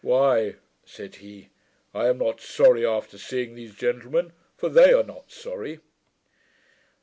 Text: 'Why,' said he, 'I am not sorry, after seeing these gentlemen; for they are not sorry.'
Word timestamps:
'Why,' 0.03 0.55
said 0.83 1.17
he, 1.17 1.49
'I 1.93 2.07
am 2.07 2.17
not 2.17 2.41
sorry, 2.41 2.83
after 2.83 3.19
seeing 3.19 3.53
these 3.53 3.75
gentlemen; 3.75 4.33
for 4.57 4.67
they 4.67 4.91
are 4.93 5.03
not 5.03 5.29
sorry.' 5.29 5.79